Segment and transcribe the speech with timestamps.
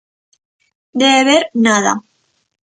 [0.99, 1.93] De beber, nada.